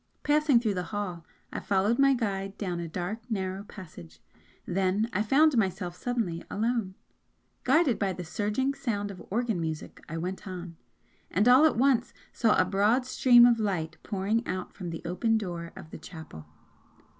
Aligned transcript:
Passing 0.23 0.59
through 0.59 0.73
the 0.73 0.85
hall, 0.89 1.23
I 1.53 1.59
followed 1.59 1.99
my 1.99 2.15
guide 2.15 2.57
down 2.57 2.79
a 2.79 2.87
dark 2.87 3.19
narrow 3.29 3.61
passage 3.65 4.19
then 4.65 5.07
I 5.13 5.21
found 5.21 5.55
myself 5.55 5.95
suddenly 5.95 6.43
alone. 6.49 6.95
Guided 7.65 7.99
by 7.99 8.13
the 8.13 8.23
surging 8.23 8.73
sound 8.73 9.11
of 9.11 9.21
organ 9.29 9.61
music, 9.61 10.03
I 10.09 10.17
went 10.17 10.47
on, 10.47 10.75
and 11.29 11.47
all 11.47 11.65
at 11.65 11.77
once 11.77 12.15
saw 12.33 12.57
a 12.59 12.65
broad 12.65 13.05
stream 13.05 13.45
of 13.45 13.59
light 13.59 13.97
pouring 14.01 14.41
out 14.47 14.73
from 14.73 14.89
the 14.89 15.03
open 15.05 15.37
door 15.37 15.71
of 15.75 15.91
the 15.91 15.99
chapel. 15.99 16.47